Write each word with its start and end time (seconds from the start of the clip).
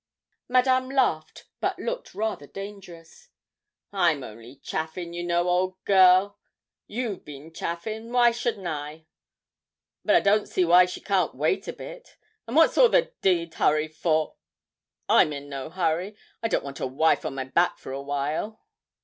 Madame 0.49 0.89
laughed, 0.89 1.45
but 1.59 1.77
looked 1.77 2.15
rather 2.15 2.47
dangerous. 2.47 3.29
'I'm 3.93 4.23
only 4.23 4.55
chaffin', 4.55 5.13
you 5.13 5.23
know, 5.23 5.47
old 5.47 5.75
girl. 5.85 6.39
You've 6.87 7.23
bin 7.23 7.53
chaffin' 7.53 8.09
w'y 8.09 8.31
shouldn't 8.31 8.65
I? 8.65 9.05
But 10.03 10.15
I 10.15 10.19
don't 10.21 10.49
see 10.49 10.65
why 10.65 10.85
she 10.85 11.01
can't 11.01 11.35
wait 11.35 11.67
a 11.67 11.73
bit; 11.73 12.17
and 12.47 12.55
what's 12.55 12.79
all 12.79 12.89
the 12.89 13.11
d 13.21 13.45
d 13.45 13.55
hurry 13.57 13.87
for? 13.89 14.37
I'm 15.07 15.31
in 15.33 15.47
no 15.49 15.69
hurry. 15.69 16.15
I 16.41 16.47
don't 16.47 16.63
want 16.63 16.79
a 16.79 16.87
wife 16.87 17.23
on 17.23 17.35
my 17.35 17.43
back 17.43 17.77
for 17.77 17.91
a 17.91 18.01
while. 18.01 18.59